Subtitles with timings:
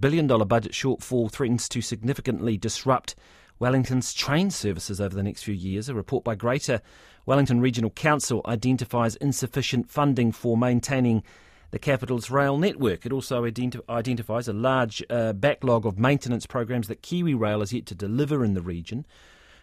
[0.00, 3.14] billion budget shortfall threatens to significantly disrupt
[3.58, 5.88] Wellington's train services over the next few years.
[5.88, 6.80] A report by Greater
[7.26, 11.22] Wellington Regional Council identifies insufficient funding for maintaining
[11.70, 13.04] the capital's rail network.
[13.06, 17.86] It also identi- identifies a large uh, backlog of maintenance programs that KiwiRail has yet
[17.86, 19.06] to deliver in the region.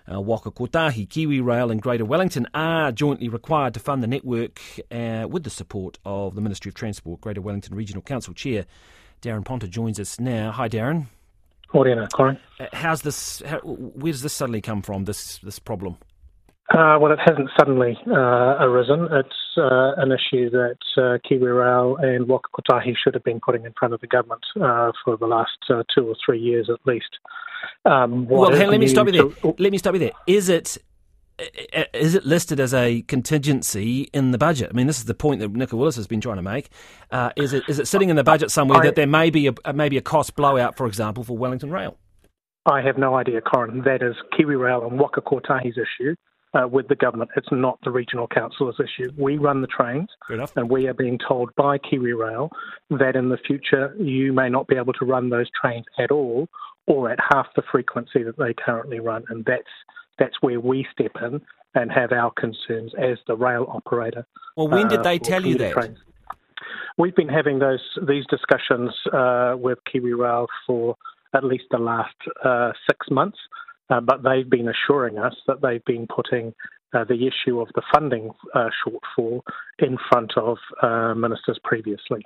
[0.09, 5.27] Uh, Waka Kotahi, KiwiRail, and Greater Wellington are jointly required to fund the network uh,
[5.29, 7.19] with the support of the Ministry of Transport.
[7.19, 8.65] Greater Wellington Regional Council Chair
[9.21, 10.51] Daran Ponter joins us now.
[10.51, 11.07] Hi, Daran.
[11.73, 12.37] Morena, Corin.
[12.59, 13.41] Uh, how's this?
[13.45, 15.05] How, where does this suddenly come from?
[15.05, 15.97] This this problem?
[16.69, 19.07] Uh, well, it hasn't suddenly uh, arisen.
[19.11, 23.73] It's uh, an issue that uh, KiwiRail and Waka Kotahi should have been putting in
[23.79, 27.19] front of the government uh, for the last uh, two or three years at least.
[27.85, 29.29] Um, well, hey, let me stop you there.
[29.29, 29.55] To...
[29.57, 30.11] Let me stop you there.
[30.27, 30.77] Is it
[31.93, 34.69] is it listed as a contingency in the budget?
[34.71, 36.69] I mean, this is the point that Nicola Willis has been trying to make.
[37.11, 39.47] Uh, is it is it sitting in the budget somewhere I, that there may be
[39.47, 41.97] a maybe a cost blowout, for example, for Wellington Rail?
[42.65, 43.83] I have no idea, Corin.
[43.83, 46.15] That is KiwiRail and Waka Kotahi's issue
[46.53, 47.31] uh, with the government.
[47.35, 49.11] It's not the regional council's issue.
[49.17, 52.49] We run the trains, and we are being told by KiwiRail
[52.91, 56.47] that in the future you may not be able to run those trains at all,
[56.87, 59.63] or at half the frequency that they currently run, and that's
[60.17, 61.41] that's where we step in
[61.75, 64.25] and have our concerns as the rail operator.
[64.55, 65.73] Well, when did they uh, tell you that?
[65.73, 65.99] Trains.
[66.97, 70.95] We've been having those these discussions uh, with KiwiRail for
[71.35, 73.37] at least the last uh, six months,
[73.89, 76.53] uh, but they've been assuring us that they've been putting
[76.93, 79.41] uh, the issue of the funding uh, shortfall
[79.79, 80.57] in front of
[81.17, 82.25] ministers previously.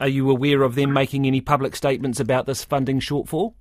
[0.00, 3.54] Are you aware of them making any public statements about this funding shortfall?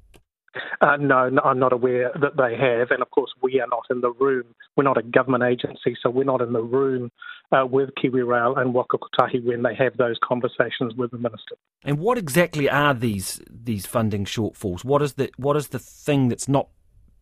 [0.82, 2.92] Uh, no, no, I'm not aware that they have.
[2.92, 4.46] And of course, we are not in the room.
[4.76, 7.12] We're not a government agency, so we're not in the room
[7.52, 11.56] uh, with KiwiRail and Waka Kotahi when they have those conversations with the minister.
[11.84, 14.84] And what exactly are these these funding shortfalls?
[14.84, 16.70] What is the what is the thing that's not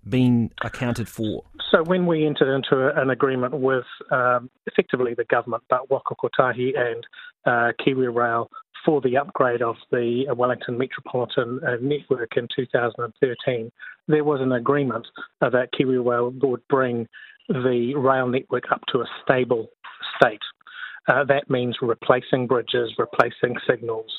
[0.09, 1.43] been accounted for?
[1.71, 6.77] So when we entered into an agreement with um, effectively the government, but Waka Kotahi
[6.77, 7.05] and
[7.45, 8.47] uh, KiwiRail
[8.85, 13.71] for the upgrade of the Wellington Metropolitan uh, Network in 2013,
[14.07, 15.05] there was an agreement
[15.41, 17.07] uh, that KiwiRail would bring
[17.49, 19.67] the rail network up to a stable
[20.17, 20.39] state.
[21.07, 24.11] Uh, that means replacing bridges, replacing signals,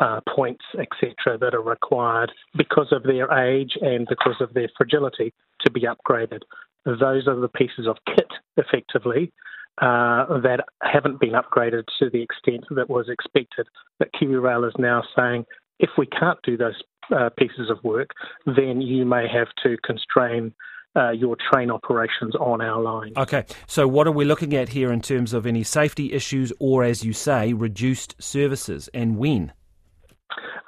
[0.00, 5.32] uh, points, etc., that are required because of their age and because of their fragility
[5.64, 6.40] to be upgraded.
[6.84, 9.32] Those are the pieces of kit, effectively,
[9.80, 13.66] uh, that haven't been upgraded to the extent that was expected.
[13.98, 15.44] But KiwiRail is now saying
[15.78, 16.80] if we can't do those
[17.14, 18.10] uh, pieces of work,
[18.46, 20.54] then you may have to constrain
[20.96, 23.12] uh, your train operations on our line.
[23.16, 26.84] Okay, so what are we looking at here in terms of any safety issues or,
[26.84, 29.52] as you say, reduced services and when?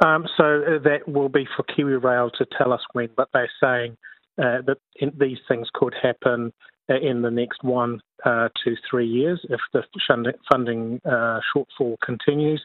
[0.04, 3.96] Um, so uh, that will be for KiwiRail to tell us when, but they're saying
[4.38, 4.78] uh, that
[5.18, 6.52] these things could happen
[6.90, 9.82] uh, in the next one uh, to three years if the
[10.50, 12.64] funding uh, shortfall continues.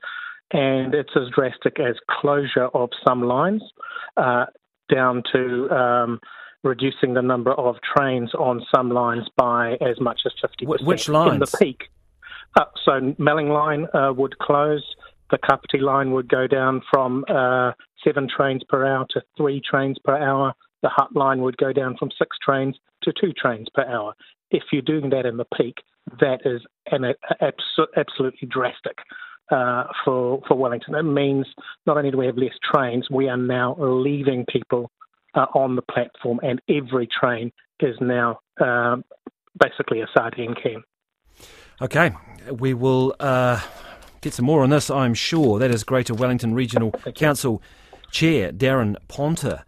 [0.52, 3.64] And it's as drastic as closure of some lines
[4.18, 4.46] uh,
[4.94, 6.20] down to um,
[6.64, 10.86] reducing the number of trains on some lines by as much as 50%.
[10.86, 11.34] Which lines?
[11.34, 11.90] In the peak.
[12.56, 14.84] Uh, so Melling Line uh, would close.
[15.32, 17.24] The Kapiti line would go down from
[18.04, 20.54] seven trains per hour to three trains per hour
[20.84, 24.14] the Hutt line would go down from six trains to two trains per hour.
[24.52, 25.78] If you're doing that in the peak,
[26.20, 26.62] that is
[26.92, 27.14] an
[27.96, 28.98] absolutely drastic
[29.50, 30.94] uh, for for Wellington.
[30.94, 31.48] It means
[31.88, 34.92] not only do we have less trains, we are now leaving people
[35.34, 39.04] uh, on the platform, and every train is now um,
[39.60, 40.84] basically a sardine can.
[41.82, 42.12] Okay,
[42.52, 43.60] we will uh,
[44.24, 45.60] get some more on this, I'm sure.
[45.60, 47.62] That is Greater Wellington Regional Council
[48.10, 49.62] Chair Daran Ponter.